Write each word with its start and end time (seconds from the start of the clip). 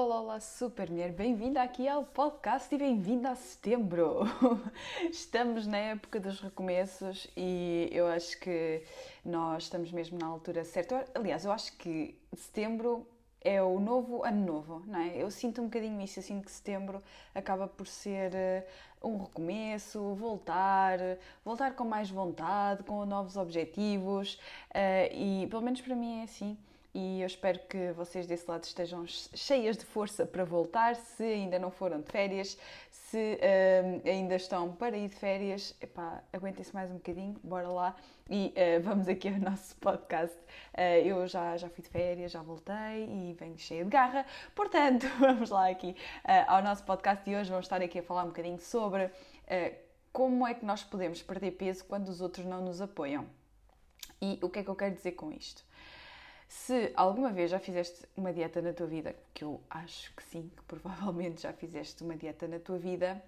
Olá, 0.00 0.20
olá, 0.20 0.40
super 0.40 0.88
mulher, 0.88 1.10
bem-vinda 1.10 1.60
aqui 1.60 1.88
ao 1.88 2.04
podcast 2.04 2.72
e 2.72 2.78
bem-vinda 2.78 3.30
a 3.30 3.34
setembro. 3.34 4.20
Estamos 5.10 5.66
na 5.66 5.76
época 5.76 6.20
dos 6.20 6.40
recomeços 6.40 7.26
e 7.36 7.88
eu 7.90 8.06
acho 8.06 8.38
que 8.38 8.84
nós 9.24 9.64
estamos 9.64 9.90
mesmo 9.90 10.16
na 10.16 10.24
altura 10.24 10.64
certa. 10.64 11.04
Aliás, 11.12 11.44
eu 11.44 11.50
acho 11.50 11.76
que 11.76 12.16
setembro 12.32 13.04
é 13.40 13.60
o 13.60 13.80
novo 13.80 14.24
ano 14.24 14.46
novo, 14.46 14.84
não 14.86 15.00
é? 15.00 15.20
Eu 15.20 15.32
sinto 15.32 15.60
um 15.60 15.64
bocadinho 15.64 16.00
isso, 16.00 16.20
eu 16.20 16.22
sinto 16.22 16.44
que 16.44 16.52
setembro 16.52 17.02
acaba 17.34 17.66
por 17.66 17.88
ser 17.88 18.32
eh, 18.36 18.68
um 19.02 19.18
recomeço, 19.18 20.14
voltar, 20.14 21.00
voltar 21.44 21.74
com 21.74 21.82
mais 21.82 22.08
vontade, 22.08 22.84
com 22.84 23.04
novos 23.04 23.36
objetivos 23.36 24.38
eh, 24.72 25.10
e 25.12 25.48
pelo 25.48 25.62
menos 25.62 25.80
para 25.80 25.96
mim 25.96 26.20
é 26.20 26.22
assim 26.22 26.56
e 26.98 27.20
eu 27.20 27.26
espero 27.28 27.60
que 27.60 27.92
vocês 27.92 28.26
desse 28.26 28.50
lado 28.50 28.64
estejam 28.64 29.06
cheias 29.06 29.76
de 29.76 29.84
força 29.84 30.26
para 30.26 30.44
voltar, 30.44 30.96
se 30.96 31.22
ainda 31.22 31.56
não 31.56 31.70
foram 31.70 32.00
de 32.00 32.10
férias, 32.10 32.58
se 32.90 33.38
uh, 33.38 34.02
ainda 34.04 34.34
estão 34.34 34.72
para 34.72 34.96
ir 34.96 35.08
de 35.08 35.14
férias, 35.14 35.76
epá, 35.80 36.24
aguentem-se 36.32 36.74
mais 36.74 36.90
um 36.90 36.94
bocadinho, 36.94 37.38
bora 37.44 37.68
lá 37.68 37.94
e 38.28 38.52
uh, 38.52 38.82
vamos 38.82 39.06
aqui 39.06 39.28
ao 39.28 39.38
nosso 39.38 39.76
podcast. 39.76 40.36
Uh, 40.76 41.06
eu 41.06 41.24
já, 41.28 41.56
já 41.56 41.68
fui 41.68 41.84
de 41.84 41.88
férias, 41.88 42.32
já 42.32 42.42
voltei 42.42 43.04
e 43.08 43.32
venho 43.38 43.56
cheia 43.56 43.84
de 43.84 43.90
garra, 43.90 44.26
portanto, 44.56 45.06
vamos 45.20 45.50
lá 45.50 45.70
aqui 45.70 45.94
ao 46.48 46.60
nosso 46.64 46.82
podcast 46.82 47.30
e 47.30 47.36
hoje 47.36 47.48
vamos 47.48 47.66
estar 47.66 47.80
aqui 47.80 48.00
a 48.00 48.02
falar 48.02 48.24
um 48.24 48.28
bocadinho 48.28 48.58
sobre 48.58 49.08
como 50.12 50.44
é 50.44 50.52
que 50.52 50.64
nós 50.64 50.82
podemos 50.82 51.22
perder 51.22 51.52
peso 51.52 51.84
quando 51.84 52.08
os 52.08 52.20
outros 52.20 52.44
não 52.44 52.60
nos 52.60 52.80
apoiam. 52.80 53.24
E 54.20 54.36
o 54.42 54.48
que 54.48 54.58
é 54.58 54.64
que 54.64 54.68
eu 54.68 54.74
quero 54.74 54.96
dizer 54.96 55.12
com 55.12 55.30
isto? 55.30 55.67
Se 56.48 56.92
alguma 56.96 57.30
vez 57.30 57.50
já 57.50 57.58
fizeste 57.58 58.06
uma 58.16 58.32
dieta 58.32 58.62
na 58.62 58.72
tua 58.72 58.86
vida, 58.86 59.14
que 59.34 59.44
eu 59.44 59.60
acho 59.68 60.14
que 60.16 60.22
sim, 60.24 60.50
que 60.56 60.62
provavelmente 60.64 61.42
já 61.42 61.52
fizeste 61.52 62.02
uma 62.02 62.16
dieta 62.16 62.48
na 62.48 62.58
tua 62.58 62.78
vida, 62.78 63.22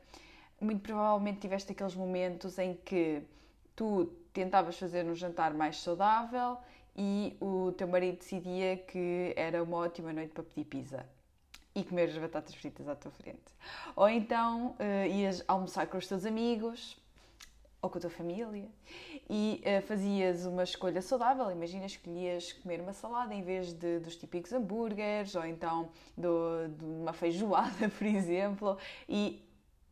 muito 0.59 0.81
provavelmente 0.81 1.41
tiveste 1.41 1.73
aqueles 1.73 1.95
momentos 1.95 2.59
em 2.59 2.75
que 2.75 3.23
tu 3.77 4.07
tentavas 4.33 4.79
fazer 4.79 5.05
um 5.05 5.15
jantar 5.15 5.53
mais 5.53 5.81
saudável 5.81 6.57
e 6.97 7.37
o 7.41 7.73
teu 7.73 7.87
marido 7.87 8.19
decidia 8.19 8.79
que 8.79 9.35
era 9.37 9.63
uma 9.63 9.77
ótima 9.77 10.13
noite 10.13 10.33
para 10.33 10.43
pedir 10.43 10.65
pizza 10.65 11.07
e 11.75 11.85
comer 11.85 12.09
as 12.09 12.17
batatas 12.17 12.55
fritas 12.55 12.89
à 12.89 12.97
tua 12.97 13.11
frente. 13.13 13.41
Ou 13.95 14.09
então 14.09 14.77
uh, 14.79 15.07
ias 15.07 15.45
almoçar 15.47 15.87
com 15.87 15.99
os 15.99 16.07
teus 16.07 16.25
amigos 16.25 16.99
ou 17.83 17.89
com 17.89 17.99
a 17.99 18.01
tua 18.01 18.11
família 18.11 18.69
e 19.33 19.63
uh, 19.65 19.81
fazias 19.83 20.45
uma 20.45 20.65
escolha 20.65 21.01
saudável. 21.01 21.49
Imagina, 21.53 21.87
escolhias 21.87 22.53
comer 22.53 22.81
uma 22.81 22.93
salada 22.93 23.33
em 23.33 23.43
vez 23.43 23.73
de, 23.73 24.01
dos 24.01 24.17
típicos 24.17 24.53
hambúrgueres 24.53 25.37
ou 25.37 25.47
então 25.47 25.89
do, 26.19 26.67
de 26.69 26.85
uma 26.85 27.13
feijoada, 27.13 27.89
por 27.97 28.07
exemplo, 28.09 28.77
e 29.09 29.41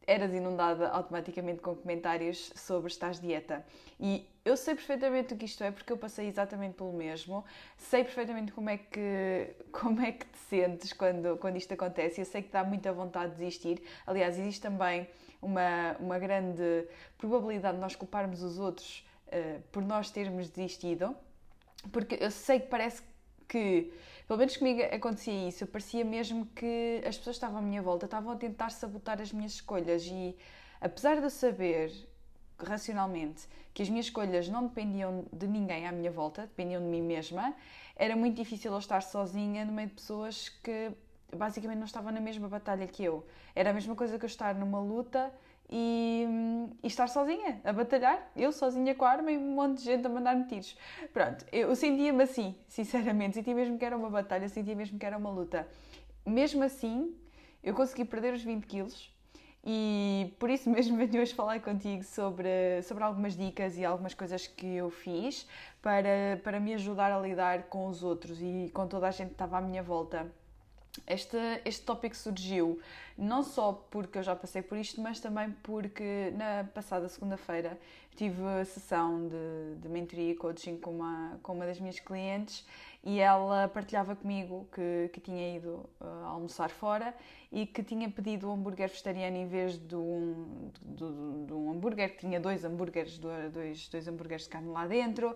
eras 0.09 0.33
inundada 0.35 0.89
automaticamente 0.89 1.61
com 1.61 1.77
comentários 1.77 2.51
sobre 2.57 2.91
estás 2.91 3.21
dieta. 3.21 3.65
E 4.01 4.29
eu 4.45 4.57
sei 4.57 4.75
perfeitamente 4.75 5.35
o 5.35 5.37
que 5.37 5.45
isto 5.45 5.63
é 5.63 5.71
porque 5.71 5.93
eu 5.93 5.99
passei 5.99 6.27
exatamente 6.27 6.75
pelo 6.75 6.93
mesmo. 6.93 7.45
Sei 7.77 8.03
perfeitamente 8.03 8.51
como 8.51 8.71
é 8.71 8.79
que, 8.79 9.55
como 9.71 10.01
é 10.01 10.11
que 10.11 10.27
te 10.27 10.39
sentes 10.49 10.93
quando, 10.93 11.37
quando 11.37 11.57
isto 11.57 11.73
acontece. 11.75 12.21
Eu 12.21 12.25
sei 12.25 12.43
que 12.43 12.51
dá 12.51 12.65
muita 12.65 12.93
vontade 12.93 13.35
de 13.35 13.39
desistir. 13.39 13.81
Aliás, 14.05 14.37
existe 14.37 14.63
também 14.63 15.07
uma, 15.41 15.95
uma 16.01 16.19
grande 16.19 16.89
probabilidade 17.17 17.77
de 17.77 17.81
nós 17.81 17.95
culparmos 17.95 18.43
os 18.43 18.59
outros 18.59 19.07
uh, 19.33 19.63
por 19.73 19.83
nós 19.83 20.11
termos 20.11 20.49
desistido, 20.49 21.17
porque 21.93 22.19
eu 22.21 22.31
sei 22.31 22.61
que 22.61 22.67
parece 22.67 23.03
que, 23.49 23.93
pelo 24.27 24.39
menos 24.39 24.57
comigo 24.57 24.83
acontecia 24.95 25.49
isso, 25.49 25.65
eu 25.65 25.69
parecia 25.69 26.05
mesmo 26.05 26.47
que 26.47 27.03
as 27.07 27.17
pessoas 27.17 27.37
estavam 27.37 27.59
à 27.59 27.63
minha 27.63 27.81
volta 27.81 28.05
estavam 28.05 28.33
a 28.33 28.37
tentar 28.37 28.71
sabotar 28.71 29.21
as 29.21 29.33
minhas 29.33 29.53
escolhas 29.53 30.05
e 30.07 30.37
apesar 30.81 31.17
de 31.17 31.23
eu 31.23 31.31
saber 31.31 31.93
racionalmente 32.59 33.47
que 33.73 33.83
as 33.83 33.89
minhas 33.89 34.07
escolhas 34.07 34.49
não 34.49 34.67
dependiam 34.67 35.25
de 35.33 35.47
ninguém 35.47 35.87
à 35.87 35.93
minha 35.93 36.11
volta, 36.11 36.43
dependiam 36.43 36.83
de 36.83 36.89
mim 36.89 37.01
mesma, 37.01 37.55
era 37.95 38.17
muito 38.17 38.37
difícil 38.37 38.73
eu 38.73 38.79
estar 38.79 39.03
sozinha 39.03 39.65
no 39.65 39.73
meio 39.73 39.89
de 39.89 39.95
pessoas 39.95 40.49
que 40.49 40.91
basicamente 41.37 41.79
não 41.79 41.87
estavam 41.87 42.13
na 42.13 42.21
mesma 42.21 42.49
batalha 42.49 42.87
que 42.87 43.05
eu. 43.05 43.27
Era 43.55 43.71
a 43.71 43.73
mesma 43.73 43.95
coisa 43.95 44.19
que 44.19 44.25
eu 44.25 44.29
estar 44.29 44.55
numa 44.55 44.81
luta 44.81 45.33
e, 45.71 46.27
e, 46.83 46.87
estar 46.87 47.09
sozinha, 47.09 47.61
a 47.63 47.73
batalhar, 47.73 48.31
eu 48.35 48.51
sozinha 48.53 48.95
com 48.95 49.05
a 49.05 49.11
arma 49.11 49.31
e 49.31 49.37
um 49.37 49.55
monte 49.55 49.79
de 49.79 49.85
gente 49.85 50.07
a 50.07 50.09
mandar-me 50.09 50.45
tiros. 50.45 50.77
Pronto, 51.13 51.45
eu 51.53 51.75
sentia-me 51.77 52.23
assim, 52.23 52.55
sinceramente, 52.67 53.35
sentia 53.35 53.55
mesmo 53.55 53.79
que 53.79 53.85
era 53.85 53.97
uma 53.97 54.09
batalha, 54.09 54.49
sentia 54.49 54.75
mesmo 54.75 54.99
que 54.99 55.05
era 55.05 55.19
uma 55.19 55.31
luta. 55.31 55.69
Mesmo 56.25 56.65
assim, 56.65 57.15
eu 57.63 57.75
consegui 57.75 58.05
perder 58.05 58.33
os 58.33 58.43
20 58.43 58.67
quilos 58.67 59.13
e 59.65 60.35
por 60.39 60.49
isso 60.49 60.71
mesmo 60.71 60.97
venho 60.97 61.21
hoje 61.21 61.35
falar 61.35 61.61
contigo 61.61 62.03
sobre, 62.03 62.81
sobre 62.83 63.05
algumas 63.05 63.37
dicas 63.37 63.77
e 63.77 63.85
algumas 63.85 64.15
coisas 64.15 64.47
que 64.47 64.77
eu 64.77 64.89
fiz 64.89 65.47
para, 65.83 66.41
para 66.43 66.59
me 66.59 66.73
ajudar 66.75 67.13
a 67.13 67.21
lidar 67.21 67.65
com 67.65 67.87
os 67.89 68.03
outros 68.03 68.41
e 68.41 68.71
com 68.73 68.87
toda 68.87 69.09
a 69.09 69.11
gente 69.11 69.29
que 69.29 69.35
estava 69.35 69.59
à 69.59 69.61
minha 69.61 69.83
volta 69.83 70.27
este, 71.07 71.37
este 71.65 71.85
tópico 71.85 72.17
surgiu 72.17 72.81
não 73.17 73.43
só 73.43 73.73
porque 73.91 74.19
eu 74.19 74.23
já 74.23 74.37
passei 74.37 74.63
por 74.63 74.79
isto, 74.79 75.01
mas 75.01 75.19
também 75.21 75.51
porque 75.63 76.33
na 76.37 76.65
passada 76.73 77.09
segunda-feira 77.09 77.79
tive 78.17 78.43
a 78.43 78.65
sessão 78.65 79.29
de, 79.29 79.81
de 79.81 79.89
mentoria 79.89 80.33
e 80.33 80.35
coaching 80.35 80.77
com 80.77 80.91
uma, 80.91 81.39
com 81.43 81.53
uma 81.53 81.67
das 81.67 81.79
minhas 81.79 82.01
clientes 82.01 82.65
e 83.03 83.21
ela 83.21 83.69
partilhava 83.69 84.17
comigo 84.17 84.69
que, 84.73 85.11
que 85.13 85.21
tinha 85.21 85.57
ido 85.57 85.89
uh, 86.01 86.25
almoçar 86.25 86.69
fora 86.69 87.15
e 87.51 87.65
que 87.65 87.83
tinha 87.83 88.11
pedido 88.11 88.49
um 88.49 88.55
hambúrguer 88.55 88.89
vegetariano 88.89 89.37
em 89.37 89.47
vez 89.47 89.79
de 89.79 89.95
um, 89.95 90.71
de, 90.83 91.47
de, 91.47 91.53
um 91.55 91.71
hambúrguer, 91.71 92.13
que 92.13 92.19
tinha 92.19 92.41
dois 92.41 92.65
hambúrgueres, 92.65 93.17
dois, 93.19 93.89
dois 93.89 94.09
hambúrgueres 94.09 94.45
de 94.45 94.51
carne 94.51 94.69
lá 94.69 94.87
dentro 94.87 95.35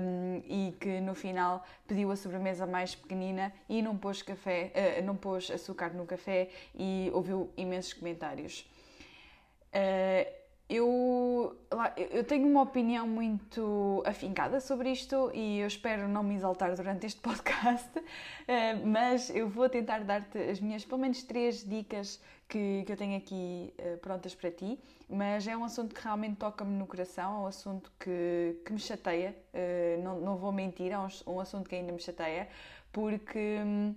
um, 0.00 0.42
e 0.46 0.74
que 0.80 1.00
no 1.00 1.14
final 1.14 1.64
pediu 1.86 2.10
a 2.10 2.16
sobremesa 2.16 2.66
mais 2.66 2.94
pequenina 2.94 3.52
e 3.68 3.82
não 3.82 3.96
pôs, 3.96 4.22
café, 4.22 4.72
uh, 4.98 5.04
não 5.04 5.16
pôs 5.16 5.50
açúcar 5.50 5.92
no 5.94 6.06
café 6.06 6.48
e 6.74 7.10
ouviu 7.12 7.50
imensos 7.56 7.92
comentários. 7.92 8.66
Uh, 9.68 10.45
eu, 10.68 11.56
eu 12.10 12.24
tenho 12.24 12.48
uma 12.48 12.62
opinião 12.62 13.06
muito 13.06 14.02
afincada 14.04 14.60
sobre 14.60 14.90
isto 14.90 15.30
e 15.32 15.60
eu 15.60 15.66
espero 15.68 16.08
não 16.08 16.24
me 16.24 16.34
exaltar 16.34 16.74
durante 16.74 17.06
este 17.06 17.20
podcast, 17.22 17.90
eh, 18.48 18.74
mas 18.74 19.30
eu 19.30 19.48
vou 19.48 19.68
tentar 19.68 20.00
dar-te 20.00 20.38
as 20.38 20.58
minhas, 20.58 20.84
pelo 20.84 21.00
menos, 21.00 21.22
três 21.22 21.64
dicas 21.64 22.20
que, 22.48 22.82
que 22.84 22.92
eu 22.92 22.96
tenho 22.96 23.16
aqui 23.16 23.72
eh, 23.78 23.96
prontas 23.96 24.34
para 24.34 24.50
ti. 24.50 24.78
Mas 25.08 25.46
é 25.46 25.56
um 25.56 25.64
assunto 25.64 25.94
que 25.94 26.02
realmente 26.02 26.36
toca-me 26.36 26.76
no 26.76 26.86
coração, 26.86 27.36
é 27.36 27.38
um 27.44 27.46
assunto 27.46 27.92
que, 28.00 28.60
que 28.64 28.72
me 28.72 28.78
chateia, 28.80 29.36
eh, 29.54 30.00
não, 30.02 30.20
não 30.20 30.36
vou 30.36 30.50
mentir, 30.50 30.90
é 30.90 30.98
um, 30.98 31.06
um 31.28 31.38
assunto 31.38 31.68
que 31.68 31.76
ainda 31.76 31.92
me 31.92 32.00
chateia, 32.00 32.48
porque 32.92 33.60
hum, 33.64 33.94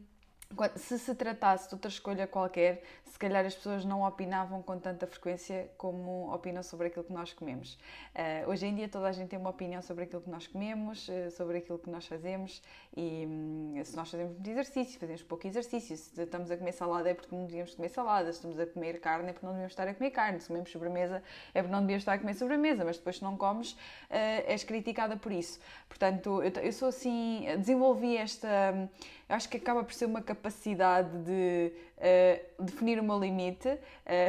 se 0.75 0.97
se 0.97 1.13
tratasse 1.13 1.69
de 1.69 1.75
outra 1.75 1.89
escolha 1.89 2.25
qualquer, 2.25 2.81
se 3.05 3.19
calhar 3.19 3.45
as 3.45 3.55
pessoas 3.55 3.85
não 3.85 4.01
opinavam 4.03 4.61
com 4.61 4.79
tanta 4.79 5.05
frequência 5.05 5.69
como 5.77 6.33
opinam 6.33 6.63
sobre 6.63 6.87
aquilo 6.87 7.05
que 7.05 7.13
nós 7.13 7.31
comemos. 7.33 7.77
Uh, 8.15 8.49
hoje 8.49 8.65
em 8.65 8.73
dia 8.73 8.89
toda 8.89 9.07
a 9.07 9.11
gente 9.11 9.29
tem 9.29 9.37
uma 9.37 9.51
opinião 9.51 9.81
sobre 9.81 10.05
aquilo 10.05 10.21
que 10.21 10.29
nós 10.29 10.47
comemos, 10.47 11.07
uh, 11.07 11.29
sobre 11.31 11.59
aquilo 11.59 11.77
que 11.77 11.89
nós 11.89 12.07
fazemos 12.07 12.63
e 12.97 13.25
um, 13.27 13.79
se 13.83 13.95
nós 13.95 14.09
fazemos 14.09 14.33
muito 14.33 14.49
exercício, 14.49 14.99
fazemos 14.99 15.21
pouco 15.21 15.45
exercício, 15.45 15.95
se 15.95 16.21
estamos 16.21 16.49
a 16.49 16.57
comer 16.57 16.71
salada 16.71 17.09
é 17.09 17.13
porque 17.13 17.33
não 17.33 17.45
devíamos 17.45 17.75
comer 17.75 17.89
salada, 17.89 18.31
se 18.31 18.39
estamos 18.39 18.59
a 18.59 18.65
comer 18.65 18.99
carne 18.99 19.29
é 19.29 19.33
porque 19.33 19.45
não 19.45 19.53
devíamos 19.53 19.73
estar 19.73 19.87
a 19.87 19.93
comer 19.93 20.11
carne, 20.11 20.39
se 20.39 20.47
comemos 20.47 20.71
sobremesa 20.71 21.23
é 21.53 21.61
porque 21.61 21.71
não 21.71 21.81
devíamos 21.81 22.01
estar 22.01 22.13
a 22.13 22.19
comer 22.19 22.33
sobremesa, 22.33 22.83
mas 22.83 22.97
depois 22.97 23.17
se 23.17 23.23
não 23.23 23.37
comes 23.37 23.73
uh, 23.73 23.77
és 24.47 24.63
criticada 24.63 25.15
por 25.15 25.31
isso. 25.31 25.59
Portanto, 25.87 26.41
eu, 26.41 26.51
eu 26.63 26.73
sou 26.73 26.89
assim, 26.89 27.45
desenvolvi 27.59 28.17
esta 28.17 28.89
eu 29.29 29.35
acho 29.35 29.47
que 29.47 29.57
acaba 29.57 29.83
por 29.83 29.93
ser 29.93 30.05
uma 30.05 30.23
capacidade 30.23 31.15
de 31.19 31.71
uh, 31.97 32.63
definir 32.63 32.99
o 32.99 33.03
meu 33.03 33.19
limite. 33.19 33.69
Uh, 33.69 33.77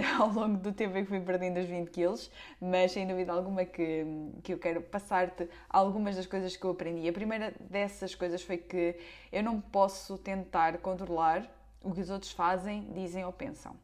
ao 0.20 0.28
longo 0.28 0.58
do 0.58 0.72
tempo 0.72 0.94
em 0.98 1.04
que 1.04 1.08
fui 1.08 1.20
perdendo 1.20 1.58
os 1.58 1.66
20 1.66 1.90
quilos, 1.90 2.30
mas 2.60 2.92
sem 2.92 3.06
dúvida 3.06 3.32
alguma 3.32 3.64
que, 3.64 4.04
que 4.42 4.52
eu 4.52 4.58
quero 4.58 4.82
passar-te 4.82 5.48
algumas 5.70 6.16
das 6.16 6.26
coisas 6.26 6.54
que 6.54 6.62
eu 6.62 6.70
aprendi. 6.72 7.08
A 7.08 7.12
primeira 7.14 7.54
dessas 7.58 8.14
coisas 8.14 8.42
foi 8.42 8.58
que 8.58 8.94
eu 9.32 9.42
não 9.42 9.58
posso 9.58 10.18
tentar 10.18 10.76
controlar 10.78 11.50
o 11.82 11.92
que 11.92 12.00
os 12.02 12.10
outros 12.10 12.32
fazem, 12.32 12.86
dizem 12.92 13.24
ou 13.24 13.32
pensam. 13.32 13.74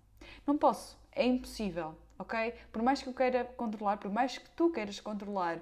Não 0.47 0.59
posso, 0.59 0.99
é 1.13 1.25
impossível, 1.25 1.95
ok? 2.19 2.53
Por 2.71 2.83
mais 2.83 3.03
que 3.03 3.09
eu 3.09 3.15
queira 3.15 3.45
controlar, 3.57 3.97
por 3.97 4.11
mais 4.11 4.37
que 4.37 4.51
tu 4.51 4.71
queiras 4.71 5.01
controlar 5.01 5.61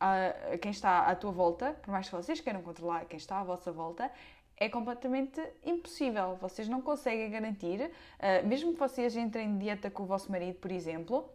a, 0.00 0.58
quem 0.60 0.72
está 0.72 1.00
à 1.06 1.14
tua 1.14 1.30
volta, 1.30 1.74
por 1.82 1.90
mais 1.90 2.08
que 2.08 2.14
vocês 2.14 2.40
queiram 2.40 2.60
controlar 2.60 3.04
quem 3.04 3.16
está 3.16 3.40
à 3.40 3.44
vossa 3.44 3.70
volta, 3.70 4.10
é 4.56 4.68
completamente 4.68 5.40
impossível. 5.64 6.36
Vocês 6.40 6.68
não 6.68 6.80
conseguem 6.80 7.30
garantir, 7.30 7.80
uh, 7.82 8.46
mesmo 8.46 8.72
que 8.72 8.78
vocês 8.78 9.16
entrem 9.16 9.48
em 9.48 9.58
dieta 9.58 9.90
com 9.90 10.04
o 10.04 10.06
vosso 10.06 10.30
marido, 10.30 10.56
por 10.56 10.72
exemplo, 10.72 11.28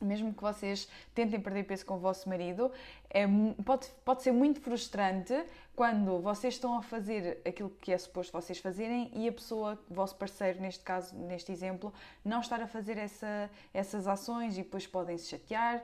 mesmo 0.00 0.32
que 0.34 0.42
vocês 0.42 0.88
tentem 1.14 1.40
perder 1.40 1.64
peso 1.64 1.86
com 1.86 1.94
o 1.94 1.98
vosso 1.98 2.28
marido, 2.28 2.70
é, 3.08 3.24
pode, 3.64 3.88
pode 4.04 4.22
ser 4.22 4.32
muito 4.32 4.60
frustrante 4.60 5.34
quando 5.74 6.20
vocês 6.20 6.54
estão 6.54 6.76
a 6.78 6.82
fazer 6.82 7.40
aquilo 7.46 7.70
que 7.80 7.92
é 7.92 7.98
suposto 7.98 8.32
vocês 8.32 8.58
fazerem 8.58 9.10
e 9.14 9.28
a 9.28 9.32
pessoa, 9.32 9.78
o 9.90 9.94
vosso 9.94 10.16
parceiro, 10.16 10.60
neste 10.60 10.82
caso, 10.82 11.14
neste 11.16 11.52
exemplo, 11.52 11.92
não 12.24 12.40
estar 12.40 12.60
a 12.60 12.66
fazer 12.66 12.98
essa, 12.98 13.50
essas 13.72 14.06
ações 14.06 14.54
e 14.54 14.62
depois 14.62 14.86
podem 14.86 15.16
se 15.18 15.28
chatear 15.28 15.82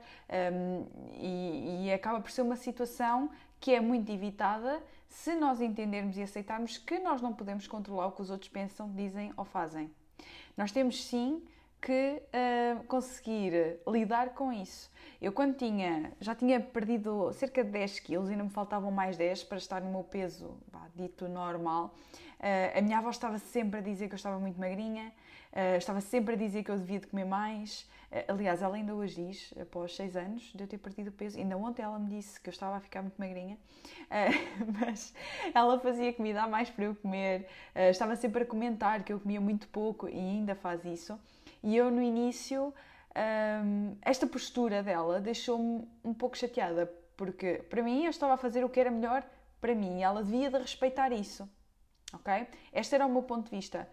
um, 0.53 0.85
e, 1.13 1.85
e 1.85 1.93
acaba 1.93 2.19
por 2.19 2.31
ser 2.31 2.41
uma 2.41 2.55
situação 2.55 3.29
que 3.63 3.73
é 3.73 3.79
muito 3.79 4.11
evitada 4.11 4.83
se 5.07 5.33
nós 5.35 5.61
entendermos 5.61 6.17
e 6.17 6.21
aceitarmos 6.21 6.77
que 6.77 6.99
nós 6.99 7.21
não 7.21 7.31
podemos 7.33 7.65
controlar 7.65 8.07
o 8.07 8.11
que 8.11 8.21
os 8.21 8.29
outros 8.29 8.49
pensam, 8.49 8.91
dizem 8.93 9.31
ou 9.37 9.45
fazem. 9.45 9.89
Nós 10.57 10.73
temos 10.73 11.01
sim 11.05 11.41
que 11.81 12.21
uh, 12.21 12.83
conseguir 12.83 13.79
lidar 13.87 14.31
com 14.31 14.51
isso. 14.51 14.91
Eu 15.21 15.31
quando 15.31 15.55
tinha, 15.55 16.11
já 16.19 16.35
tinha 16.35 16.59
perdido 16.59 17.31
cerca 17.31 17.63
de 17.63 17.69
10 17.69 18.01
quilos, 18.01 18.29
ainda 18.29 18.43
me 18.43 18.49
faltavam 18.49 18.91
mais 18.91 19.15
10 19.15 19.45
para 19.45 19.57
estar 19.57 19.81
no 19.81 19.89
meu 19.89 20.03
peso 20.03 20.57
bah, 20.69 20.89
dito 20.93 21.29
normal, 21.29 21.95
uh, 22.41 22.77
a 22.77 22.81
minha 22.81 22.97
avó 22.97 23.11
estava 23.11 23.37
sempre 23.37 23.79
a 23.79 23.81
dizer 23.81 24.09
que 24.09 24.13
eu 24.13 24.17
estava 24.17 24.37
muito 24.39 24.59
magrinha, 24.59 25.09
uh, 25.53 25.77
estava 25.77 26.01
sempre 26.01 26.33
a 26.33 26.37
dizer 26.37 26.63
que 26.63 26.71
eu 26.71 26.77
devia 26.77 26.99
de 26.99 27.07
comer 27.07 27.25
mais, 27.25 27.89
aliás, 28.27 28.61
ela 28.61 28.75
ainda 28.75 28.93
hoje 28.93 29.25
diz, 29.25 29.53
após 29.59 29.95
6 29.95 30.15
anos 30.15 30.51
de 30.53 30.63
eu 30.63 30.67
ter 30.67 30.77
perdido 30.77 31.11
peso, 31.11 31.39
ainda 31.39 31.57
ontem 31.57 31.81
ela 31.81 31.97
me 31.97 32.09
disse 32.09 32.39
que 32.39 32.47
eu 32.47 32.51
estava 32.51 32.75
a 32.75 32.79
ficar 32.79 33.01
muito 33.01 33.15
magrinha, 33.17 33.57
mas 34.79 35.15
ela 35.51 35.79
fazia 35.79 36.13
comida 36.13 36.43
a 36.43 36.47
mais 36.47 36.69
para 36.69 36.85
eu 36.85 36.95
comer, 36.95 37.47
estava 37.89 38.15
sempre 38.15 38.43
a 38.43 38.45
comentar 38.45 39.01
que 39.03 39.11
eu 39.11 39.19
comia 39.19 39.41
muito 39.41 39.67
pouco 39.69 40.07
e 40.07 40.19
ainda 40.19 40.53
faz 40.53 40.85
isso. 40.85 41.19
E 41.63 41.75
eu, 41.75 41.89
no 41.89 42.03
início, 42.03 42.71
um, 43.15 43.95
esta 44.01 44.25
postura 44.25 44.81
dela 44.81 45.21
deixou-me 45.21 45.87
um 46.03 46.13
pouco 46.13 46.37
chateada, 46.37 46.91
porque 47.15 47.63
para 47.69 47.83
mim 47.83 48.05
eu 48.05 48.09
estava 48.09 48.33
a 48.33 48.37
fazer 48.37 48.65
o 48.65 48.69
que 48.69 48.79
era 48.79 48.89
melhor 48.89 49.23
para 49.61 49.75
mim 49.75 49.99
e 49.99 50.03
ela 50.03 50.23
devia 50.23 50.49
de 50.49 50.57
respeitar 50.57 51.11
isso. 51.11 51.47
Ok? 52.11 52.47
Este 52.73 52.95
era 52.95 53.05
o 53.05 53.09
meu 53.09 53.23
ponto 53.23 53.45
de 53.45 53.55
vista. 53.55 53.87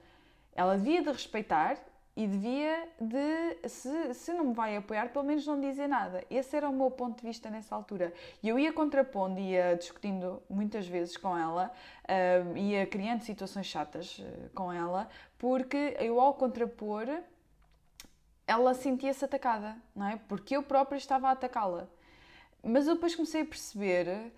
Ela 0.60 0.76
devia 0.76 1.00
de 1.00 1.10
respeitar 1.10 1.78
e 2.14 2.26
devia 2.26 2.86
de, 3.00 3.66
se, 3.66 4.12
se 4.12 4.30
não 4.34 4.48
me 4.48 4.52
vai 4.52 4.76
apoiar, 4.76 5.08
pelo 5.10 5.24
menos 5.24 5.46
não 5.46 5.58
dizer 5.58 5.88
nada. 5.88 6.22
Esse 6.28 6.54
era 6.54 6.68
o 6.68 6.72
meu 6.72 6.90
ponto 6.90 7.18
de 7.18 7.26
vista 7.26 7.48
nessa 7.48 7.74
altura. 7.74 8.12
E 8.42 8.48
eu 8.50 8.58
ia 8.58 8.70
contrapondo, 8.70 9.40
ia 9.40 9.74
discutindo 9.74 10.42
muitas 10.50 10.86
vezes 10.86 11.16
com 11.16 11.34
ela, 11.34 11.72
uh, 12.04 12.58
ia 12.58 12.86
criando 12.86 13.22
situações 13.22 13.64
chatas 13.64 14.18
uh, 14.18 14.50
com 14.54 14.70
ela, 14.70 15.08
porque 15.38 15.96
eu 15.98 16.20
ao 16.20 16.34
contrapor 16.34 17.06
ela 18.46 18.74
sentia-se 18.74 19.24
atacada, 19.24 19.78
não 19.96 20.08
é? 20.08 20.20
Porque 20.28 20.54
eu 20.54 20.62
própria 20.62 20.98
estava 20.98 21.28
a 21.28 21.30
atacá-la. 21.30 21.88
Mas 22.62 22.86
eu 22.86 22.96
depois 22.96 23.14
comecei 23.16 23.40
a 23.40 23.46
perceber, 23.46 24.30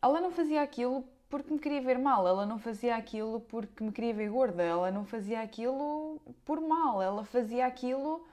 ela 0.00 0.20
não 0.20 0.30
fazia 0.30 0.62
aquilo 0.62 1.04
porque 1.30 1.52
me 1.52 1.60
queria 1.60 1.80
ver 1.80 1.96
mal, 1.96 2.26
ela 2.26 2.44
não 2.44 2.58
fazia 2.58 2.96
aquilo 2.96 3.40
porque 3.42 3.84
me 3.84 3.92
queria 3.92 4.12
ver 4.12 4.28
gorda, 4.28 4.62
ela 4.62 4.90
não 4.90 5.04
fazia 5.04 5.40
aquilo 5.40 6.20
por 6.44 6.60
mal, 6.60 7.00
ela 7.00 7.24
fazia 7.24 7.64
aquilo 7.66 8.26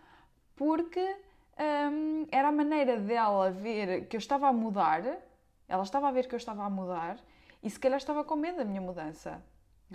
porque 0.56 1.16
hum, 1.92 2.26
era 2.32 2.48
a 2.48 2.52
maneira 2.52 2.98
dela 2.98 3.52
ver 3.52 4.08
que 4.08 4.18
eu 4.18 4.20
estava 4.20 4.48
a 4.48 4.54
mudar, 4.54 5.04
ela 5.70 5.84
estava 5.84 6.08
a 6.08 6.12
ver 6.12 6.28
que 6.28 6.34
eu 6.34 6.38
estava 6.38 6.64
a 6.64 6.70
mudar 6.70 7.20
e 7.62 7.70
se 7.70 7.80
calhar 7.80 7.98
estava 7.98 8.24
com 8.24 8.36
medo 8.36 8.58
da 8.58 8.66
minha 8.66 8.82
mudança, 8.82 9.44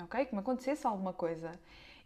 ok? 0.01 0.25
Que 0.25 0.35
me 0.35 0.41
acontecesse 0.41 0.87
alguma 0.87 1.13
coisa. 1.13 1.51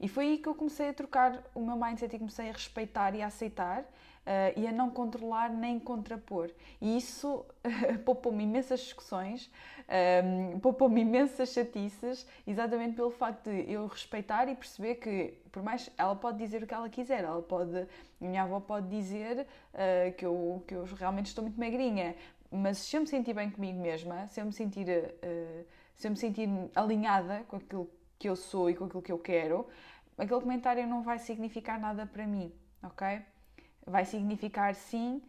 E 0.00 0.08
foi 0.08 0.25
aí 0.28 0.38
que 0.38 0.49
eu 0.49 0.54
comecei 0.54 0.88
a 0.88 0.94
trocar 0.94 1.42
o 1.54 1.60
meu 1.60 1.76
mindset 1.76 2.14
e 2.14 2.19
comecei 2.19 2.49
a 2.49 2.52
respeitar 2.52 3.14
e 3.14 3.22
a 3.22 3.26
aceitar 3.26 3.84
uh, 4.26 4.58
e 4.58 4.67
a 4.67 4.73
não 4.73 4.90
controlar 4.90 5.49
nem 5.49 5.78
contrapor. 5.78 6.50
E 6.81 6.96
isso 6.96 7.44
poupou-me 8.05 8.44
imensas 8.44 8.81
discussões, 8.81 9.50
um, 9.88 10.52
ehm, 10.52 10.58
poupou-me 10.58 11.00
imensas 11.00 11.50
chatices, 11.50 12.26
exatamente 12.46 12.96
pelo 12.96 13.11
facto 13.11 13.50
de 13.50 13.70
eu 13.70 13.87
respeitar 13.87 14.49
e 14.49 14.55
perceber 14.55 14.96
que, 14.96 15.34
por 15.52 15.62
mais 15.62 15.90
ela 15.96 16.17
pode 16.17 16.38
dizer 16.38 16.62
o 16.62 16.67
que 16.67 16.75
ela 16.75 16.88
quiser, 16.88 17.25
ela 17.25 17.40
pode, 17.40 17.87
minha 18.20 18.43
avó 18.43 18.61
pode 18.61 18.88
dizer 18.88 19.46
uh, 19.73 20.12
que, 20.17 20.26
eu, 20.26 20.64
que 20.67 20.75
eu 20.75 20.84
realmente 20.84 21.26
estou 21.26 21.43
muito 21.43 21.58
magrinha, 21.58 22.17
mas 22.50 22.78
se 22.78 22.96
eu 22.96 23.00
me 23.02 23.06
sentir 23.06 23.34
bem 23.34 23.50
comigo 23.50 23.81
mesma, 23.81 24.26
se 24.28 24.40
eu 24.40 24.44
me 24.44 24.52
sentir, 24.52 24.87
uh, 24.88 25.64
se 25.94 26.06
eu 26.06 26.11
me 26.11 26.17
sentir 26.17 26.49
alinhada 26.75 27.44
com 27.49 27.56
aquilo 27.56 27.88
que 28.19 28.28
eu 28.28 28.34
sou 28.34 28.69
e 28.69 28.75
com 28.75 28.87
aquilo 28.87 29.02
que 29.02 29.12
eu 29.12 29.19
quero, 29.19 29.67
aquele 30.19 30.40
comentário 30.40 30.87
não 30.87 31.02
vai 31.02 31.19
significar 31.19 31.78
nada 31.78 32.06
para 32.06 32.26
mim, 32.26 32.52
ok? 32.82 33.23
Vai 33.87 34.05
significar 34.05 34.75
sim 34.75 35.23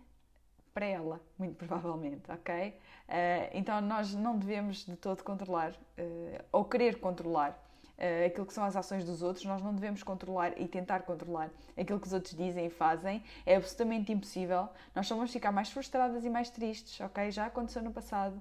para 0.78 0.86
ela, 0.86 1.20
muito 1.40 1.56
provavelmente, 1.66 2.30
ok? 2.30 2.70
Uh, 2.70 3.50
então 3.54 3.82
nós 3.82 4.14
não 4.14 4.38
devemos 4.38 4.86
de 4.86 4.96
todo 4.96 5.24
controlar 5.24 5.72
uh, 5.72 6.46
ou 6.52 6.64
querer 6.66 7.00
controlar 7.00 7.52
uh, 7.52 8.28
aquilo 8.28 8.46
que 8.46 8.54
são 8.54 8.64
as 8.64 8.76
ações 8.76 9.04
dos 9.04 9.24
outros, 9.24 9.44
nós 9.46 9.60
não 9.64 9.74
devemos 9.74 10.04
controlar 10.04 10.54
e 10.62 10.68
tentar 10.68 11.00
controlar 11.02 11.50
aquilo 11.76 12.00
que 12.00 12.06
os 12.06 12.14
outros 12.14 12.36
dizem 12.36 12.68
e 12.68 12.70
fazem, 12.70 13.24
é 13.44 13.56
absolutamente 13.56 14.12
impossível. 14.12 14.70
Nós 14.94 15.08
só 15.08 15.16
vamos 15.16 15.32
ficar 15.32 15.52
mais 15.52 15.72
frustradas 15.72 16.24
e 16.24 16.30
mais 16.30 16.52
tristes, 16.52 17.02
ok? 17.02 17.32
Já 17.32 17.48
aconteceu 17.48 17.82
no 17.82 17.92
passado. 17.92 18.40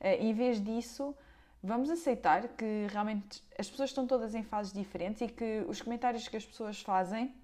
em 0.00 0.34
vez 0.34 0.62
disso, 0.62 1.14
vamos 1.62 1.88
aceitar 1.88 2.48
que 2.48 2.86
realmente 2.90 3.42
as 3.58 3.68
pessoas 3.70 3.90
estão 3.90 4.06
todas 4.06 4.34
em 4.34 4.42
fases 4.42 4.72
diferentes 4.74 5.22
e 5.22 5.28
que 5.28 5.64
os 5.66 5.80
comentários 5.80 6.28
que 6.28 6.36
as 6.36 6.44
pessoas 6.44 6.82
fazem, 6.82 7.34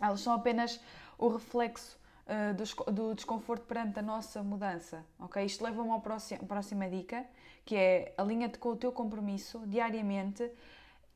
elas 0.00 0.20
são 0.20 0.34
apenas 0.34 0.78
o 1.18 1.28
reflexo 1.28 1.98
uh, 2.26 2.54
do, 2.54 2.92
do, 2.92 3.14
desconforto 3.14 3.66
perante 3.66 3.98
a 3.98 4.02
nossa 4.02 4.42
mudança, 4.42 5.04
ok? 5.18 5.44
Isto 5.44 5.64
leva-me 5.64 5.90
à 5.90 5.98
próxima, 5.98 6.44
próxima 6.44 6.88
dica, 6.88 7.26
que 7.64 7.74
é 7.76 8.14
alinha-te 8.16 8.58
com 8.58 8.70
o 8.70 8.76
teu 8.76 8.92
compromisso 8.92 9.60
diariamente 9.66 10.50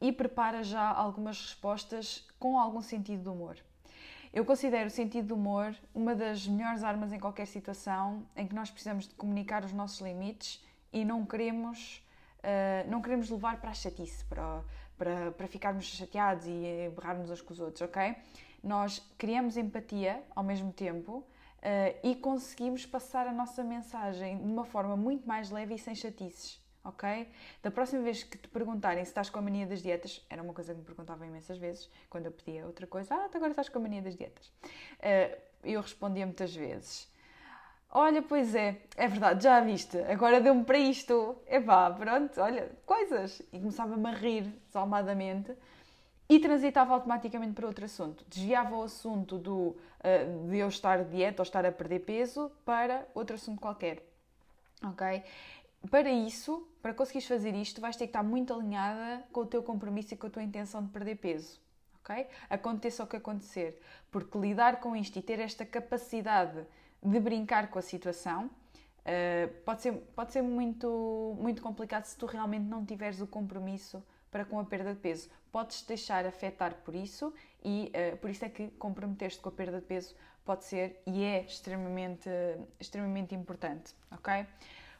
e 0.00 0.12
prepara 0.12 0.62
já 0.62 0.90
algumas 0.90 1.40
respostas 1.40 2.26
com 2.38 2.58
algum 2.58 2.82
sentido 2.82 3.22
de 3.22 3.28
humor. 3.28 3.56
Eu 4.32 4.44
considero 4.44 4.88
o 4.88 4.90
sentido 4.90 5.28
de 5.28 5.32
humor 5.32 5.76
uma 5.94 6.14
das 6.14 6.48
melhores 6.48 6.82
armas 6.82 7.12
em 7.12 7.20
qualquer 7.20 7.46
situação 7.46 8.26
em 8.34 8.46
que 8.46 8.54
nós 8.54 8.70
precisamos 8.70 9.06
de 9.06 9.14
comunicar 9.14 9.64
os 9.64 9.72
nossos 9.72 10.00
limites 10.00 10.64
e 10.92 11.04
não 11.04 11.24
queremos 11.24 12.02
uh, 12.42 12.90
não 12.90 13.00
queremos 13.00 13.30
levar 13.30 13.60
para 13.60 13.70
a 13.70 13.74
chatice, 13.74 14.24
para, 14.24 14.62
para, 14.98 15.32
para 15.32 15.46
ficarmos 15.46 15.84
chateados 15.84 16.46
e 16.46 16.90
berrarmos 16.94 17.30
uns 17.30 17.40
com 17.40 17.52
os 17.52 17.60
outros, 17.60 17.82
ok? 17.82 18.16
Nós 18.62 19.00
criamos 19.18 19.56
empatia 19.56 20.22
ao 20.34 20.44
mesmo 20.44 20.72
tempo 20.72 21.18
uh, 21.18 21.26
e 22.02 22.14
conseguimos 22.14 22.86
passar 22.86 23.26
a 23.26 23.32
nossa 23.32 23.64
mensagem 23.64 24.38
de 24.38 24.44
uma 24.44 24.64
forma 24.64 24.96
muito 24.96 25.26
mais 25.26 25.50
leve 25.50 25.74
e 25.74 25.78
sem 25.78 25.94
chatices, 25.94 26.60
ok? 26.84 27.28
Da 27.62 27.70
próxima 27.70 28.02
vez 28.02 28.22
que 28.22 28.38
te 28.38 28.48
perguntarem 28.48 29.04
se 29.04 29.10
estás 29.10 29.28
com 29.28 29.38
a 29.38 29.42
mania 29.42 29.66
das 29.66 29.82
dietas, 29.82 30.24
era 30.30 30.42
uma 30.42 30.52
coisa 30.52 30.72
que 30.72 30.80
me 30.80 30.84
perguntavam 30.84 31.26
imensas 31.26 31.58
vezes, 31.58 31.90
quando 32.08 32.26
eu 32.26 32.32
pedia 32.32 32.66
outra 32.66 32.86
coisa, 32.86 33.14
ah, 33.14 33.28
agora 33.34 33.50
estás 33.50 33.68
com 33.68 33.78
a 33.78 33.82
mania 33.82 34.02
das 34.02 34.16
dietas. 34.16 34.46
Uh, 34.46 35.40
eu 35.64 35.80
respondia 35.80 36.26
muitas 36.26 36.54
vezes, 36.54 37.10
Olha, 37.94 38.22
pois 38.22 38.54
é, 38.54 38.80
é 38.96 39.06
verdade, 39.06 39.44
já 39.44 39.58
a 39.58 39.60
viste, 39.60 39.98
agora 39.98 40.40
deu-me 40.40 40.64
para 40.64 40.78
isto. 40.78 41.36
Epá, 41.46 41.90
pronto, 41.90 42.40
olha, 42.40 42.72
coisas. 42.86 43.42
E 43.52 43.58
começava-me 43.58 44.08
a 44.08 44.12
rir 44.12 44.44
desalmadamente 44.66 45.54
e 46.32 46.40
transitava 46.40 46.94
automaticamente 46.94 47.52
para 47.52 47.66
outro 47.66 47.84
assunto. 47.84 48.24
Desviava 48.26 48.74
o 48.74 48.82
assunto 48.84 49.36
do, 49.36 49.52
uh, 49.52 50.48
de 50.48 50.56
eu 50.56 50.66
estar 50.66 51.04
dieta 51.04 51.42
ou 51.42 51.44
estar 51.44 51.66
a 51.66 51.70
perder 51.70 51.98
peso 51.98 52.50
para 52.64 53.06
outro 53.14 53.36
assunto 53.36 53.60
qualquer. 53.60 54.02
Ok? 54.82 55.22
Para 55.90 56.10
isso, 56.10 56.66
para 56.80 56.94
conseguires 56.94 57.28
fazer 57.28 57.54
isto, 57.54 57.82
vais 57.82 57.96
ter 57.96 58.06
que 58.06 58.10
estar 58.10 58.22
muito 58.22 58.54
alinhada 58.54 59.22
com 59.30 59.40
o 59.40 59.46
teu 59.46 59.62
compromisso 59.62 60.14
e 60.14 60.16
com 60.16 60.26
a 60.26 60.30
tua 60.30 60.42
intenção 60.42 60.82
de 60.82 60.88
perder 60.88 61.16
peso. 61.16 61.60
Ok? 62.02 62.26
Aconteça 62.48 63.04
o 63.04 63.06
que 63.06 63.16
acontecer. 63.16 63.78
Porque 64.10 64.38
lidar 64.38 64.80
com 64.80 64.96
isto 64.96 65.18
e 65.18 65.22
ter 65.22 65.38
esta 65.38 65.66
capacidade 65.66 66.64
de 67.02 67.20
brincar 67.20 67.68
com 67.68 67.78
a 67.78 67.82
situação. 67.82 68.46
Uh, 68.46 69.52
pode 69.66 69.82
ser, 69.82 69.92
pode 70.16 70.32
ser 70.32 70.40
muito, 70.40 71.36
muito 71.38 71.60
complicado 71.60 72.04
se 72.04 72.16
tu 72.16 72.24
realmente 72.24 72.64
não 72.64 72.86
tiveres 72.86 73.20
o 73.20 73.26
compromisso 73.26 74.02
para 74.32 74.44
com 74.44 74.58
a 74.58 74.64
perda 74.64 74.94
de 74.94 74.98
peso. 74.98 75.30
Podes 75.52 75.82
deixar 75.82 76.26
afetar 76.26 76.74
por 76.76 76.94
isso 76.94 77.32
e 77.62 77.92
uh, 77.94 78.16
por 78.16 78.30
isso 78.30 78.44
é 78.44 78.48
que 78.48 78.68
comprometer-te 78.70 79.38
com 79.38 79.50
a 79.50 79.52
perda 79.52 79.78
de 79.78 79.86
peso 79.86 80.16
pode 80.44 80.64
ser 80.64 81.00
e 81.06 81.22
é 81.22 81.42
extremamente, 81.42 82.28
extremamente 82.80 83.34
importante, 83.34 83.94
ok? 84.10 84.44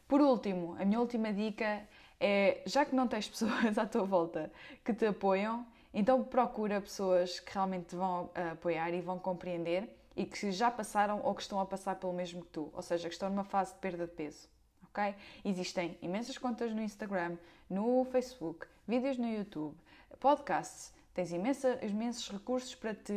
Por 0.07 0.21
último, 0.21 0.77
a 0.79 0.85
minha 0.85 1.01
última 1.01 1.33
dica 1.33 1.83
é, 2.21 2.63
já 2.67 2.85
que 2.85 2.95
não 2.95 3.09
tens 3.09 3.27
pessoas 3.31 3.77
à 3.79 3.87
tua 3.87 4.05
volta 4.05 4.53
que 4.85 4.95
te 4.95 5.07
apoiam, 5.07 5.67
então 5.93 6.23
procura 6.23 6.81
pessoas 6.81 7.41
que 7.41 7.53
realmente 7.53 7.87
te 7.87 7.97
vão 7.97 8.27
uh, 8.27 8.53
apoiar 8.53 8.93
e 8.95 9.01
vão 9.01 9.19
compreender 9.19 9.89
e 10.15 10.27
que 10.27 10.53
já 10.53 10.71
passaram 10.71 11.21
ou 11.25 11.35
que 11.35 11.43
estão 11.43 11.59
a 11.59 11.67
passar 11.67 11.97
pelo 11.97 12.13
mesmo 12.13 12.43
que 12.43 12.49
tu, 12.49 12.71
ou 12.73 12.83
seja, 12.83 13.09
que 13.09 13.15
estão 13.15 13.31
numa 13.31 13.45
fase 13.45 13.73
de 13.73 13.81
perda 13.81 14.07
de 14.07 14.13
peso. 14.13 14.52
Ok? 14.93 15.15
Existem 15.45 15.99
imensas 16.03 16.39
contas 16.39 16.73
no 16.73 16.83
Instagram, 16.83 17.37
no 17.69 18.05
Facebook, 18.05 18.67
vídeos 18.87 19.17
no 19.19 19.27
YouTube, 19.27 19.75
podcasts, 20.21 20.93
tens 21.15 21.33
imensa, 21.33 21.79
imensos 21.83 22.29
recursos 22.31 22.75
para 22.75 22.95
te, 22.95 23.13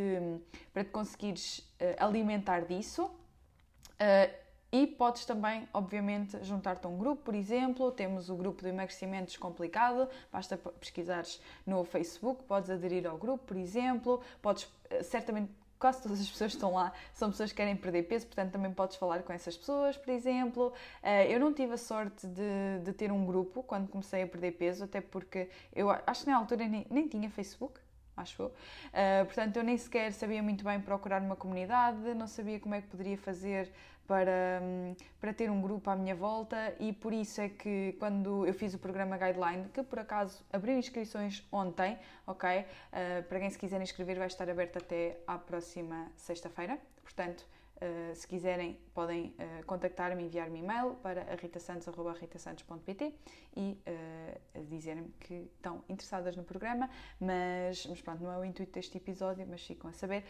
para 0.74 0.84
te 0.84 0.90
conseguires 0.90 1.60
uh, 1.60 2.04
alimentar 2.04 2.66
disso. 2.66 3.06
Uh, 3.06 4.46
e 4.72 4.86
podes 4.86 5.24
também, 5.24 5.66
obviamente, 5.74 6.44
juntar-te 6.44 6.86
a 6.86 6.90
um 6.90 6.98
grupo, 6.98 7.24
por 7.24 7.34
exemplo, 7.34 7.92
temos 7.92 8.30
o 8.30 8.36
grupo 8.36 8.62
do 8.62 8.68
emagrecimento 8.68 9.28
descomplicado, 9.28 10.10
basta 10.30 10.58
pesquisares 10.58 11.42
no 11.66 11.86
Facebook, 11.86 12.44
podes 12.44 12.70
aderir 12.70 13.08
ao 13.08 13.18
grupo, 13.18 13.46
por 13.46 13.56
exemplo, 13.56 14.22
podes, 14.42 14.68
eh, 14.90 15.02
certamente, 15.02 15.50
quase 15.80 16.02
todas 16.02 16.20
as 16.20 16.30
pessoas 16.30 16.52
que 16.52 16.58
estão 16.58 16.74
lá 16.74 16.92
são 17.14 17.30
pessoas 17.32 17.52
que 17.52 17.58
querem 17.58 17.76
perder 17.76 18.04
peso, 18.04 18.26
portanto 18.26 18.52
também 18.52 18.72
podes 18.74 18.98
falar 18.98 19.24
com 19.24 19.34
essas 19.34 19.56
pessoas, 19.58 19.98
por 19.98 20.12
exemplo. 20.12 20.74
Eh, 21.04 21.34
eu 21.34 21.40
não 21.40 21.54
tive 21.54 21.74
a 21.74 21.78
sorte 21.78 22.28
de, 22.28 22.80
de 22.84 22.94
ter 22.94 23.12
um 23.12 23.26
grupo 23.26 23.64
quando 23.64 23.88
comecei 23.88 24.24
a 24.24 24.28
perder 24.28 24.52
peso, 24.54 24.84
até 24.84 25.02
porque 25.02 25.50
eu 25.74 25.90
acho 25.90 26.24
que 26.24 26.30
na 26.30 26.38
altura 26.38 26.68
nem, 26.68 26.86
nem 26.90 27.08
tinha 27.08 27.30
Facebook, 27.30 27.80
acho 28.16 28.42
eu. 28.42 28.48
Uh, 28.48 29.26
portanto, 29.26 29.58
eu 29.58 29.64
nem 29.64 29.78
sequer 29.78 30.12
sabia 30.14 30.42
muito 30.42 30.64
bem 30.64 30.80
procurar 30.80 31.22
uma 31.22 31.36
comunidade, 31.36 32.14
não 32.14 32.28
sabia 32.28 32.60
como 32.60 32.76
é 32.76 32.82
que 32.82 32.88
poderia 32.88 33.18
fazer 33.18 33.72
para, 34.08 34.62
hum, 34.62 34.96
para 35.20 35.34
ter 35.34 35.50
um 35.50 35.62
grupo 35.62 35.90
à 35.90 35.96
minha 35.96 36.16
volta 36.16 36.76
e 36.80 36.94
por 36.94 37.12
isso 37.14 37.42
é 37.42 37.50
que 37.50 37.96
quando 38.00 38.46
eu 38.46 38.54
fiz 38.54 38.74
o 38.74 38.78
programa 38.78 39.18
Guideline, 39.18 39.68
que 39.74 39.84
por 39.84 40.00
acaso 40.00 40.44
abriu 40.52 40.78
inscrições 40.78 41.44
ontem, 41.52 41.98
ok? 42.26 42.60
Uh, 42.60 43.24
para 43.24 43.40
quem 43.40 43.50
se 43.50 43.58
quiser 43.58 43.82
inscrever 43.82 44.18
vai 44.18 44.28
estar 44.28 44.50
aberto 44.50 44.78
até 44.78 45.18
à 45.28 45.38
próxima 45.38 46.12
sexta-feira, 46.16 46.78
portanto 47.04 47.46
Uh, 47.76 48.16
se 48.16 48.26
quiserem, 48.26 48.80
podem 48.94 49.36
uh, 49.38 49.66
contactar-me, 49.66 50.24
enviar-me 50.24 50.60
e-mail 50.60 50.96
para 51.04 51.36
ritasantos.pt 51.36 53.14
e 53.56 53.78
uh, 53.86 54.64
dizer-me 54.66 55.10
que 55.20 55.52
estão 55.56 55.84
interessadas 55.90 56.38
no 56.38 56.44
programa, 56.44 56.90
mas, 57.20 57.86
mas 57.86 58.02
pronto, 58.02 58.24
não 58.24 58.32
é 58.32 58.38
o 58.38 58.46
intuito 58.46 58.72
deste 58.72 58.98
episódio, 58.98 59.46
mas 59.46 59.62
ficam 59.62 59.90
a 59.90 59.94
saber. 59.94 60.24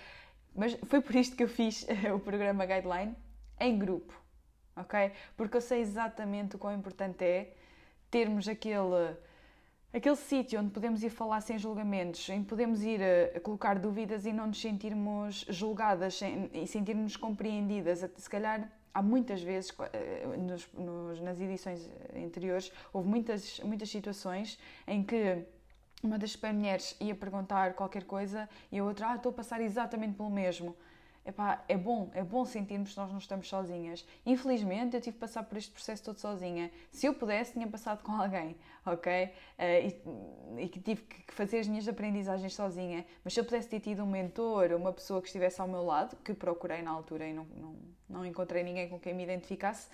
Mas 0.56 0.74
foi 0.86 1.02
por 1.02 1.16
isto 1.16 1.36
que 1.36 1.44
eu 1.44 1.48
fiz 1.48 1.86
o 2.16 2.20
programa 2.20 2.66
Guideline, 2.66 3.16
em 3.60 3.78
grupo, 3.78 4.20
ok? 4.76 5.12
Porque 5.38 5.58
eu 5.58 5.62
sei 5.62 5.82
exatamente 5.82 6.56
o 6.56 6.60
quão 6.60 6.74
importante 6.74 7.24
é 7.24 7.54
termos 8.10 8.48
aquele 8.48 9.16
aquele 9.98 10.16
sítio 10.16 10.60
onde 10.60 10.72
podemos 10.72 11.04
ir 11.04 11.10
falar 11.10 11.40
sem 11.42 11.58
julgamentos, 11.58 12.28
em 12.30 12.44
que 12.44 12.50
podemos 12.50 12.84
ir 12.84 13.00
a, 13.02 13.40
colocar 13.40 13.80
dúvidas 13.80 14.26
e 14.26 14.34
não 14.34 14.48
nos 14.48 14.60
sentirmos 14.60 15.46
julgadas 15.50 16.20
e 16.54 16.68
sentirmos 16.68 17.16
compreendidas. 17.16 18.00
Se 18.18 18.30
calhar 18.30 18.70
há 18.94 19.02
muitas 19.02 19.42
vezes 19.42 19.74
eh, 19.94 20.26
nos, 20.38 20.68
nos, 20.74 21.22
nas 21.22 21.40
edições 21.40 21.90
anteriores 22.16 22.72
houve 22.94 23.08
muitas 23.10 23.60
muitas 23.60 23.90
situações 23.90 24.58
em 24.88 25.04
que 25.04 25.46
uma 26.04 26.18
das 26.18 26.36
mulheres 26.36 26.96
ia 27.00 27.16
perguntar 27.16 27.74
qualquer 27.74 28.04
coisa 28.04 28.48
e 28.72 28.80
a 28.80 28.84
outra, 28.84 29.12
ah, 29.12 29.16
estou 29.16 29.32
a 29.32 29.34
passar 29.34 29.60
exatamente 29.62 30.16
pelo 30.16 30.30
mesmo. 30.30 30.76
Epá, 31.26 31.64
é 31.68 31.76
bom, 31.76 32.12
é 32.14 32.24
bom 32.24 32.46
sentirmos 32.46 32.92
que 32.92 32.98
nós 33.00 33.10
não 33.10 33.18
estamos 33.18 33.50
sozinhas. 33.50 34.06
Infelizmente, 34.24 34.96
eu 34.96 35.02
tive 35.02 35.16
que 35.16 35.20
passar 35.20 35.42
por 35.44 35.58
este 35.58 35.72
processo 35.72 36.04
todo 36.04 36.20
sozinha. 36.20 36.70
Se 36.92 37.08
eu 37.08 37.16
pudesse, 37.16 37.54
tinha 37.54 37.68
passado 37.68 38.04
com 38.04 38.12
alguém, 38.22 38.56
ok? 38.86 39.32
Uh, 39.58 40.60
e, 40.60 40.70
que 40.70 40.80
tive 40.80 41.02
que 41.02 41.34
fazer 41.34 41.60
as 41.60 41.68
minhas 41.68 41.88
aprendizagens 41.88 42.54
sozinha. 42.54 43.04
Mas 43.24 43.34
se 43.34 43.40
eu 43.40 43.44
pudesse 43.44 43.68
ter 43.68 43.80
tido 43.80 44.04
um 44.04 44.06
mentor, 44.06 44.72
uma 44.74 44.94
pessoa 44.94 45.20
que 45.20 45.28
estivesse 45.28 45.60
ao 45.60 45.68
meu 45.68 45.84
lado, 45.84 46.16
que 46.18 46.32
procurei 46.32 46.84
na 46.84 46.92
altura 46.92 47.28
e 47.28 47.34
não, 47.34 47.48
não, 47.56 47.76
não 48.08 48.26
encontrei 48.26 48.62
ninguém 48.62 48.88
com 48.88 49.00
quem 49.00 49.12
me 49.12 49.24
identificasse, 49.24 49.90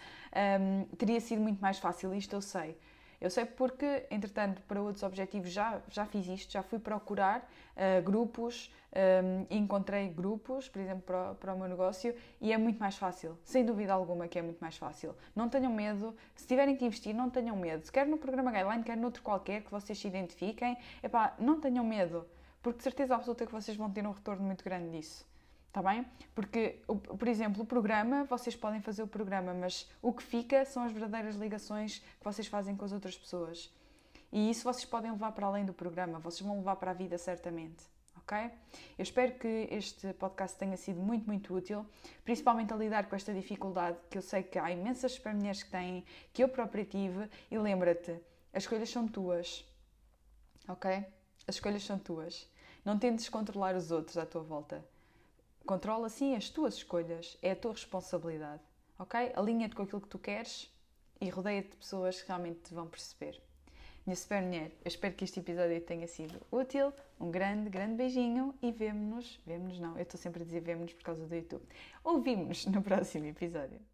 um, 0.60 0.84
teria 0.98 1.22
sido 1.22 1.42
muito 1.42 1.62
mais 1.62 1.80
fácil. 1.80 2.14
Isto 2.14 2.36
eu 2.36 2.42
sei. 2.42 2.78
Eu 3.22 3.30
sei 3.30 3.46
porque, 3.46 4.08
entretanto, 4.10 4.64
para 4.64 4.82
outros 4.82 5.04
objetivos 5.04 5.52
já, 5.52 5.80
já 5.88 6.08
fiz 6.08 6.28
isto, 6.28 6.52
já 6.52 6.64
fui 6.64 6.80
procurar 6.80 7.48
uh, 7.78 8.02
grupos, 8.02 8.74
um, 8.92 9.46
eh, 9.46 9.46
encontrei 9.52 10.10
grupos, 10.10 10.68
por 10.68 10.82
exemplo, 10.82 11.04
para, 11.04 11.36
para 11.36 11.54
o 11.54 11.58
meu 11.58 11.70
negócio 11.70 12.16
e 12.42 12.52
é 12.52 12.58
muito 12.58 12.80
mais 12.80 12.98
fácil, 12.98 13.38
sem 13.44 13.64
dúvida 13.64 13.94
alguma 13.94 14.28
que 14.28 14.40
é 14.40 14.42
muito 14.42 14.58
mais 14.60 14.76
fácil. 14.76 15.16
Não 15.36 15.48
tenham 15.48 15.72
medo, 15.72 16.16
se 16.36 16.48
tiverem 16.48 16.76
que 16.76 16.84
investir, 16.84 17.14
não 17.14 17.30
tenham 17.30 17.56
medo. 17.56 17.90
Quer 17.92 18.08
no 18.08 18.18
programa 18.18 18.52
Guideline, 18.52 18.84
quer 18.84 18.98
noutro 18.98 19.22
qualquer 19.22 19.62
que 19.62 19.70
vocês 19.70 19.98
se 20.00 20.08
identifiquem, 20.08 20.76
epá, 21.04 21.36
não 21.40 21.62
tenham 21.62 21.86
medo, 21.86 22.28
porque 22.62 22.78
de 22.78 22.84
certeza 22.84 23.14
absoluta 23.16 23.46
que 23.46 23.52
vocês 23.52 23.78
vão 23.78 23.90
ter 23.92 24.06
um 24.06 24.12
retorno 24.12 24.44
muito 24.44 24.64
grande 24.64 24.90
disso. 24.98 25.31
Está 25.72 25.82
bem? 25.82 26.06
Porque, 26.36 26.82
por 27.18 27.30
exemplo, 27.30 27.64
o 27.64 27.66
programa, 27.66 28.26
vocês 28.26 28.58
podem 28.58 28.82
fazer 28.82 29.04
o 29.04 29.08
programa, 29.08 29.54
mas 29.54 29.90
o 30.02 30.12
que 30.12 30.22
fica 30.22 30.66
são 30.66 30.84
as 30.84 30.92
verdadeiras 30.92 31.38
ligações 31.38 32.00
que 32.00 32.26
vocês 32.26 32.46
fazem 32.46 32.76
com 32.76 32.84
as 32.84 32.92
outras 32.92 33.18
pessoas. 33.18 33.74
E 34.34 34.50
isso 34.50 34.66
vocês 34.66 34.84
podem 34.84 35.10
levar 35.10 35.32
para 35.32 35.48
além 35.48 35.64
do 35.64 35.72
programa, 35.74 36.20
vocês 36.20 36.42
vão 36.42 36.58
levar 36.58 36.76
para 36.76 36.92
a 36.92 36.94
vida 36.94 37.18
certamente. 37.18 37.86
Ok? 38.18 38.38
Eu 38.98 39.04
espero 39.04 39.32
que 39.36 39.70
este 39.72 40.12
podcast 40.16 40.58
tenha 40.58 40.76
sido 40.76 41.00
muito, 41.00 41.26
muito 41.26 41.56
útil, 41.56 41.86
principalmente 42.26 42.74
a 42.74 42.76
lidar 42.76 43.08
com 43.08 43.16
esta 43.16 43.34
dificuldade 43.34 43.98
que 44.10 44.18
eu 44.18 44.22
sei 44.22 44.44
que 44.44 44.60
há 44.60 44.70
imensas 44.70 45.18
mulheres 45.24 45.64
que 45.64 45.72
têm, 45.72 46.04
que 46.34 46.44
eu 46.44 46.50
própria 46.50 46.84
tive, 46.84 47.30
e 47.50 47.58
lembra-te, 47.58 48.20
as 48.54 48.64
escolhas 48.64 48.90
são 48.90 49.08
tuas. 49.08 49.66
Ok? 50.68 50.92
As 51.48 51.56
escolhas 51.56 51.84
são 51.84 51.98
tuas. 51.98 52.52
Não 52.84 53.00
tentes 53.00 53.30
controlar 53.30 53.74
os 53.74 53.90
outros 53.90 54.18
à 54.18 54.26
tua 54.26 54.44
volta. 54.44 54.84
Controla 55.66 56.10
sim 56.10 56.36
as 56.36 56.50
tuas 56.50 56.76
escolhas, 56.76 57.38
é 57.42 57.52
a 57.52 57.56
tua 57.56 57.72
responsabilidade, 57.72 58.62
ok? 58.98 59.32
Alinha-te 59.36 59.76
com 59.76 59.84
aquilo 59.84 60.02
que 60.02 60.08
tu 60.08 60.20
queres 60.20 60.72
e 61.20 61.30
rodeia-te 61.30 61.70
de 61.70 61.78
pessoas 61.78 62.22
que 62.22 62.28
realmente 62.28 62.60
te 62.62 62.74
vão 62.74 62.88
perceber. 62.88 63.42
Minha 64.06 64.16
super 64.16 64.42
mulher, 64.42 64.72
eu 64.84 64.88
espero 64.88 65.14
que 65.14 65.24
este 65.24 65.40
episódio 65.40 65.80
tenha 65.82 66.08
sido 66.08 66.42
útil. 66.52 66.92
Um 67.20 67.30
grande, 67.30 67.70
grande 67.70 67.96
beijinho 67.96 68.56
e 68.60 68.72
vemo-nos, 68.72 69.40
vemo-nos 69.46 69.80
não, 69.80 69.96
eu 69.96 70.02
estou 70.02 70.20
sempre 70.20 70.42
a 70.42 70.46
dizer 70.46 70.62
vemo-nos 70.62 70.94
por 70.94 71.04
causa 71.04 71.26
do 71.26 71.36
YouTube. 71.36 71.64
Ouvimos 72.04 72.66
no 72.66 72.82
próximo 72.82 73.28
episódio. 73.28 73.91